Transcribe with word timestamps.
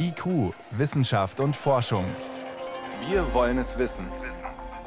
IQ, 0.00 0.54
Wissenschaft 0.70 1.40
und 1.40 1.54
Forschung. 1.54 2.04
Wir 3.08 3.34
wollen 3.34 3.58
es 3.58 3.78
wissen. 3.78 4.06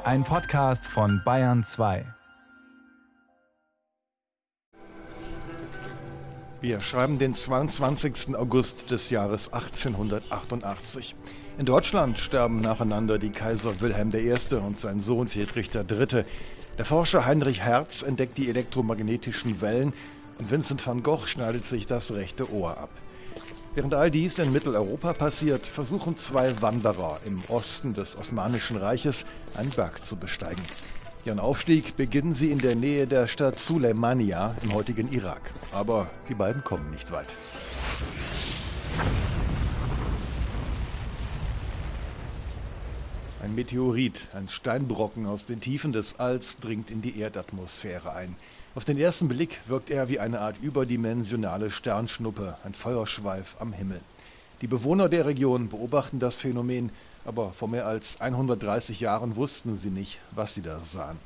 Ein 0.04 0.24
Podcast 0.24 0.86
von 0.86 1.22
Bayern 1.24 1.62
2. 1.62 2.04
Wir 6.60 6.80
schreiben 6.80 7.18
den 7.18 7.34
22. 7.34 8.34
August 8.34 8.90
des 8.90 9.10
Jahres 9.10 9.52
1888. 9.52 11.14
In 11.58 11.66
Deutschland 11.66 12.18
sterben 12.18 12.60
nacheinander 12.60 13.18
die 13.18 13.30
Kaiser 13.30 13.80
Wilhelm 13.80 14.10
I. 14.14 14.34
und 14.56 14.78
sein 14.78 15.00
Sohn 15.00 15.28
Friedrich 15.28 15.70
III. 15.74 16.24
Der 16.78 16.84
Forscher 16.84 17.24
Heinrich 17.24 17.62
Hertz 17.62 18.02
entdeckt 18.02 18.38
die 18.38 18.48
elektromagnetischen 18.48 19.60
Wellen 19.60 19.92
und 20.38 20.50
Vincent 20.50 20.84
van 20.84 21.02
Gogh 21.02 21.26
schneidet 21.26 21.64
sich 21.64 21.86
das 21.86 22.12
rechte 22.12 22.52
Ohr 22.52 22.78
ab. 22.78 22.90
Während 23.74 23.94
all 23.94 24.10
dies 24.10 24.38
in 24.38 24.52
Mitteleuropa 24.52 25.14
passiert, 25.14 25.66
versuchen 25.66 26.18
zwei 26.18 26.60
Wanderer 26.60 27.20
im 27.24 27.42
Osten 27.48 27.94
des 27.94 28.18
Osmanischen 28.18 28.76
Reiches 28.76 29.24
einen 29.54 29.70
Berg 29.70 30.04
zu 30.04 30.16
besteigen. 30.16 30.62
Ihren 31.24 31.40
Aufstieg 31.40 31.96
beginnen 31.96 32.34
sie 32.34 32.50
in 32.50 32.58
der 32.58 32.76
Nähe 32.76 33.06
der 33.06 33.26
Stadt 33.26 33.58
Suleimania 33.58 34.56
im 34.62 34.74
heutigen 34.74 35.10
Irak. 35.10 35.40
Aber 35.72 36.10
die 36.28 36.34
beiden 36.34 36.62
kommen 36.62 36.90
nicht 36.90 37.12
weit. 37.12 37.34
Ein 43.42 43.56
Meteorit, 43.56 44.28
ein 44.34 44.48
Steinbrocken 44.48 45.26
aus 45.26 45.46
den 45.46 45.60
Tiefen 45.60 45.90
des 45.90 46.20
Alls, 46.20 46.58
dringt 46.58 46.92
in 46.92 47.02
die 47.02 47.18
Erdatmosphäre 47.18 48.14
ein. 48.14 48.36
Auf 48.76 48.84
den 48.84 48.96
ersten 48.96 49.26
Blick 49.26 49.58
wirkt 49.66 49.90
er 49.90 50.08
wie 50.08 50.20
eine 50.20 50.40
Art 50.40 50.62
überdimensionale 50.62 51.68
Sternschnuppe, 51.68 52.56
ein 52.62 52.72
Feuerschweif 52.72 53.56
am 53.58 53.72
Himmel. 53.72 53.98
Die 54.60 54.68
Bewohner 54.68 55.08
der 55.08 55.26
Region 55.26 55.70
beobachten 55.70 56.20
das 56.20 56.40
Phänomen, 56.40 56.92
aber 57.24 57.52
vor 57.52 57.68
mehr 57.68 57.86
als 57.86 58.20
130 58.20 59.00
Jahren 59.00 59.36
wussten 59.36 59.76
sie 59.76 59.90
nicht, 59.90 60.18
was 60.32 60.54
sie 60.54 60.62
da 60.62 60.80
sahen. 60.80 61.18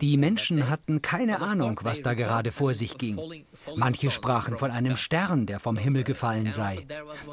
Die 0.00 0.16
Menschen 0.16 0.68
hatten 0.68 1.02
keine 1.02 1.40
Ahnung, 1.40 1.80
was 1.82 2.02
da 2.02 2.14
gerade 2.14 2.50
vor 2.50 2.74
sich 2.74 2.98
ging. 2.98 3.44
Manche 3.76 4.10
sprachen 4.10 4.58
von 4.58 4.70
einem 4.70 4.96
Stern, 4.96 5.46
der 5.46 5.60
vom 5.60 5.76
Himmel 5.76 6.04
gefallen 6.04 6.52
sei. 6.52 6.86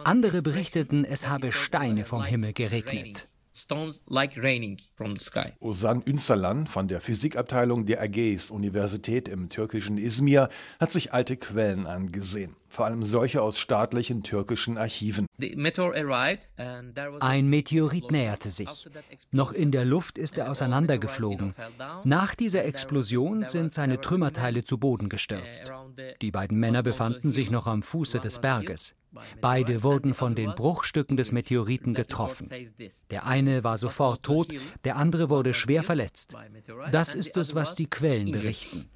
Andere 0.03 0.41
berichteten, 0.41 1.05
es 1.05 1.27
habe 1.27 1.51
Steine 1.51 2.05
vom 2.05 2.23
Himmel 2.23 2.53
geregnet. 2.53 3.27
Stones 3.61 4.03
like 4.07 4.41
raining 4.41 4.79
from 4.95 5.15
the 5.15 5.23
sky. 5.23 5.53
Ozan 5.59 6.01
Ünsalan 6.05 6.65
von 6.65 6.87
der 6.87 6.99
Physikabteilung 6.99 7.85
der 7.85 8.01
Ägäis 8.01 8.49
Universität 8.49 9.29
im 9.29 9.49
türkischen 9.49 9.97
Izmir 9.99 10.49
hat 10.79 10.91
sich 10.91 11.13
alte 11.13 11.37
Quellen 11.37 11.85
angesehen, 11.85 12.55
vor 12.69 12.85
allem 12.85 13.03
solche 13.03 13.41
aus 13.43 13.59
staatlichen 13.59 14.23
türkischen 14.23 14.79
Archiven. 14.79 15.27
Ein 17.19 17.47
Meteorit 17.47 18.11
näherte 18.11 18.49
sich. 18.49 18.89
Noch 19.31 19.51
in 19.51 19.71
der 19.71 19.85
Luft 19.85 20.17
ist 20.17 20.39
er 20.39 20.49
auseinandergeflogen. 20.49 21.53
Nach 22.03 22.33
dieser 22.33 22.65
Explosion 22.65 23.45
sind 23.45 23.75
seine 23.75 24.01
Trümmerteile 24.01 24.63
zu 24.63 24.79
Boden 24.79 25.07
gestürzt. 25.07 25.71
Die 26.21 26.31
beiden 26.31 26.59
Männer 26.59 26.81
befanden 26.81 27.29
sich 27.31 27.51
noch 27.51 27.67
am 27.67 27.83
Fuße 27.83 28.19
des 28.19 28.39
Berges. 28.39 28.95
Beide 29.41 29.83
wurden 29.83 30.13
von 30.13 30.35
den 30.35 30.53
Bruchstücken 30.55 31.17
des 31.17 31.31
Meteoriten 31.31 31.93
getroffen. 31.93 32.49
Der 33.09 33.25
eine 33.25 33.63
war 33.63 33.77
sofort 33.77 34.23
tot, 34.23 34.53
der 34.83 34.95
andere 34.95 35.29
wurde 35.29 35.53
schwer 35.53 35.83
verletzt. 35.83 36.35
Das 36.91 37.15
ist 37.15 37.37
es, 37.37 37.55
was 37.55 37.75
die 37.75 37.89
Quellen 37.89 38.31
berichten. 38.31 38.89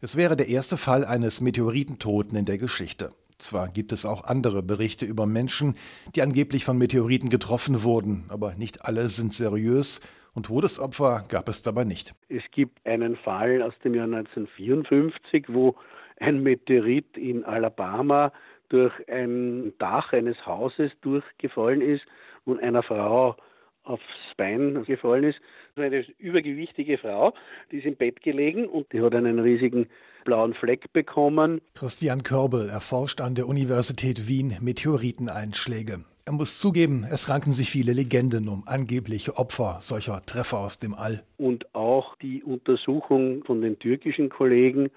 Es 0.00 0.16
wäre 0.16 0.36
der 0.36 0.48
erste 0.48 0.76
Fall 0.76 1.04
eines 1.04 1.40
Meteoritentoten 1.40 2.38
in 2.38 2.44
der 2.44 2.58
Geschichte. 2.58 3.10
Zwar 3.38 3.68
gibt 3.68 3.92
es 3.92 4.04
auch 4.04 4.24
andere 4.24 4.62
Berichte 4.62 5.04
über 5.04 5.26
Menschen, 5.26 5.76
die 6.14 6.22
angeblich 6.22 6.64
von 6.64 6.76
Meteoriten 6.76 7.30
getroffen 7.30 7.82
wurden, 7.84 8.24
aber 8.28 8.54
nicht 8.54 8.84
alle 8.84 9.08
sind 9.08 9.32
seriös 9.32 10.00
und 10.34 10.46
Todesopfer 10.46 11.24
gab 11.28 11.48
es 11.48 11.62
dabei 11.62 11.84
nicht. 11.84 12.14
Es 12.28 12.42
gibt 12.52 12.84
einen 12.86 13.16
Fall 13.16 13.62
aus 13.62 13.74
dem 13.84 13.94
Jahr 13.94 14.04
1954, 14.04 15.46
wo 15.48 15.76
ein 16.20 16.42
Meteorit 16.42 17.16
in 17.16 17.44
Alabama 17.44 18.32
durch 18.68 18.92
ein 19.08 19.72
Dach 19.78 20.12
eines 20.12 20.44
Hauses 20.46 20.92
durchgefallen 21.00 21.80
ist 21.80 22.04
und 22.44 22.60
einer 22.62 22.82
Frau 22.82 23.36
aufs 23.84 24.04
Bein 24.36 24.84
gefallen 24.84 25.24
ist. 25.24 25.40
Eine 25.76 26.04
übergewichtige 26.18 26.98
Frau, 26.98 27.34
die 27.70 27.78
ist 27.78 27.86
im 27.86 27.96
Bett 27.96 28.22
gelegen 28.22 28.66
und 28.66 28.92
die 28.92 29.00
hat 29.00 29.14
einen 29.14 29.38
riesigen 29.38 29.86
blauen 30.24 30.54
Fleck 30.54 30.92
bekommen. 30.92 31.60
Christian 31.74 32.22
Körbel 32.22 32.68
erforscht 32.68 33.20
an 33.20 33.34
der 33.34 33.46
Universität 33.46 34.28
Wien 34.28 34.56
Meteoriteneinschläge. 34.60 36.04
Er 36.26 36.32
muss 36.32 36.58
zugeben, 36.58 37.06
es 37.10 37.30
ranken 37.30 37.52
sich 37.52 37.70
viele 37.70 37.94
Legenden 37.94 38.48
um 38.48 38.64
angebliche 38.66 39.36
Opfer 39.38 39.78
solcher 39.80 40.20
Treffer 40.26 40.58
aus 40.58 40.78
dem 40.78 40.94
All. 40.94 41.22
Und 41.38 41.74
auch 41.74 42.16
die 42.16 42.42
Untersuchung 42.42 43.44
von 43.44 43.62
den 43.62 43.78
türkischen 43.78 44.28
Kollegen 44.28 44.90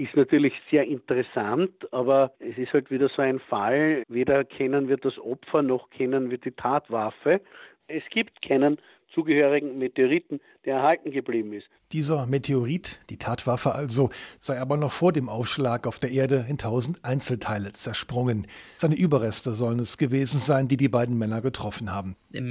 ist 0.00 0.16
natürlich 0.16 0.54
sehr 0.70 0.84
interessant, 0.86 1.70
aber 1.92 2.32
es 2.38 2.56
ist 2.56 2.72
halt 2.72 2.90
wieder 2.90 3.10
so 3.14 3.20
ein 3.20 3.38
Fall, 3.38 4.02
weder 4.08 4.44
kennen 4.44 4.88
wir 4.88 4.96
das 4.96 5.18
Opfer 5.18 5.60
noch 5.62 5.90
kennen 5.90 6.30
wir 6.30 6.38
die 6.38 6.52
Tatwaffe. 6.52 7.42
Es 7.86 8.02
gibt 8.10 8.40
keinen 8.40 8.78
zugehörigen 9.12 9.76
Meteoriten, 9.78 10.40
der 10.64 10.76
erhalten 10.76 11.10
geblieben 11.10 11.52
ist. 11.52 11.66
Dieser 11.92 12.24
Meteorit, 12.26 13.00
die 13.10 13.18
Tatwaffe 13.18 13.74
also, 13.74 14.08
sei 14.38 14.58
aber 14.58 14.78
noch 14.78 14.92
vor 14.92 15.12
dem 15.12 15.28
Aufschlag 15.28 15.86
auf 15.86 15.98
der 15.98 16.12
Erde 16.12 16.46
in 16.48 16.56
tausend 16.56 17.04
Einzelteile 17.04 17.72
zersprungen. 17.74 18.46
Seine 18.78 18.94
Überreste 18.94 19.52
sollen 19.52 19.80
es 19.80 19.98
gewesen 19.98 20.38
sein, 20.38 20.68
die 20.68 20.78
die 20.78 20.88
beiden 20.88 21.18
Männer 21.18 21.42
getroffen 21.42 21.92
haben. 21.92 22.16
Der 22.30 22.42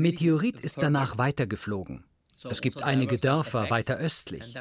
Meteorit 0.00 0.60
ist 0.60 0.82
danach 0.82 1.16
weitergeflogen. 1.16 2.04
Es 2.48 2.60
gibt 2.60 2.82
einige 2.82 3.18
Dörfer 3.18 3.70
weiter 3.70 3.96
östlich. 3.96 4.54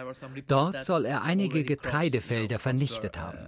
Dort 0.48 0.84
soll 0.84 1.06
er 1.06 1.24
einige 1.24 1.64
Getreidefelder 1.64 2.60
vernichtet 2.60 3.18
haben. 3.18 3.40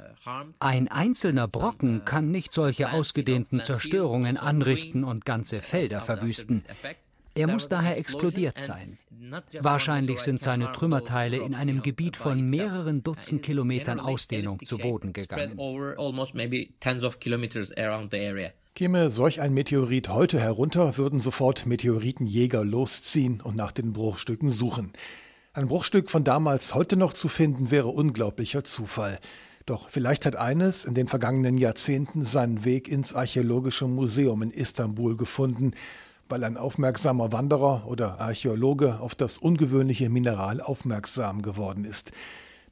Ein 0.59 0.87
einzelner 0.87 1.47
Brocken 1.47 2.05
kann 2.05 2.31
nicht 2.31 2.53
solche 2.53 2.91
ausgedehnten 2.91 3.61
Zerstörungen 3.61 4.37
anrichten 4.37 5.03
und 5.03 5.25
ganze 5.25 5.61
Felder 5.61 6.01
verwüsten. 6.01 6.63
Er 7.35 7.47
muss 7.47 7.67
daher 7.67 7.97
explodiert 7.97 8.59
sein. 8.59 8.97
Wahrscheinlich 9.59 10.19
sind 10.19 10.41
seine 10.41 10.71
Trümmerteile 10.71 11.37
in 11.37 11.53
einem 11.53 11.81
Gebiet 11.81 12.15
von 12.15 12.45
mehreren 12.45 13.03
Dutzend 13.03 13.43
Kilometern 13.43 13.99
Ausdehnung 13.99 14.63
zu 14.63 14.77
Boden 14.77 15.13
gegangen. 15.13 15.57
Käme 18.75 19.09
solch 19.09 19.39
ein 19.39 19.53
Meteorit 19.53 20.09
heute 20.09 20.37
herunter, 20.37 20.97
würden 20.97 21.21
sofort 21.21 21.65
Meteoritenjäger 21.65 22.65
losziehen 22.65 23.39
und 23.39 23.55
nach 23.55 23.71
den 23.71 23.93
Bruchstücken 23.93 24.49
suchen. 24.49 24.91
Ein 25.53 25.69
Bruchstück 25.69 26.09
von 26.09 26.25
damals 26.25 26.75
heute 26.75 26.97
noch 26.97 27.13
zu 27.13 27.29
finden, 27.29 27.71
wäre 27.71 27.87
unglaublicher 27.87 28.65
Zufall. 28.65 29.19
Doch 29.65 29.87
vielleicht 29.87 30.25
hat 30.25 30.35
eines 30.35 30.83
in 30.83 30.93
den 30.93 31.07
vergangenen 31.07 31.57
Jahrzehnten 31.57 32.25
seinen 32.25 32.65
Weg 32.65 32.89
ins 32.89 33.15
Archäologische 33.15 33.87
Museum 33.87 34.41
in 34.41 34.51
Istanbul 34.51 35.15
gefunden, 35.15 35.71
weil 36.27 36.43
ein 36.43 36.57
aufmerksamer 36.57 37.31
Wanderer 37.31 37.87
oder 37.87 38.19
Archäologe 38.19 38.99
auf 38.99 39.15
das 39.15 39.37
ungewöhnliche 39.37 40.09
Mineral 40.09 40.59
aufmerksam 40.59 41.43
geworden 41.43 41.85
ist. 41.85 42.11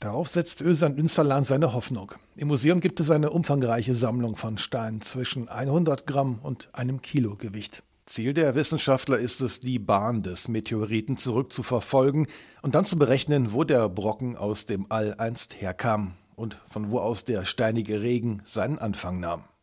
Darauf 0.03 0.27
setzt 0.27 0.61
Özan 0.61 0.97
Ünsalan 0.97 1.45
seine 1.45 1.71
Hoffnung. 1.71 2.11
Im 2.35 2.49
Museum 2.49 2.81
gibt 2.81 2.99
es 2.99 3.09
eine 3.09 3.29
umfangreiche 3.29 3.93
Sammlung 3.93 4.35
von 4.35 4.57
Steinen 4.57 4.99
zwischen 4.99 5.47
100 5.47 6.05
Gramm 6.05 6.39
und 6.43 6.67
einem 6.73 7.01
Kilo 7.01 7.35
Gewicht. 7.35 7.83
Ziel 8.05 8.33
der 8.33 8.53
Wissenschaftler 8.53 9.17
ist 9.17 9.39
es, 9.39 9.61
die 9.61 9.79
Bahn 9.79 10.21
des 10.21 10.49
Meteoriten 10.49 11.17
zurückzuverfolgen 11.17 12.27
und 12.61 12.75
dann 12.75 12.83
zu 12.83 12.99
berechnen, 12.99 13.53
wo 13.53 13.63
der 13.63 13.87
Brocken 13.87 14.35
aus 14.35 14.65
dem 14.65 14.87
All 14.89 15.15
einst 15.19 15.61
herkam 15.61 16.15
und 16.35 16.59
von 16.69 16.91
wo 16.91 16.99
aus 16.99 17.23
der 17.23 17.45
steinige 17.45 18.01
Regen 18.01 18.41
seinen 18.43 18.79
Anfang 18.79 19.21
nahm. 19.21 19.45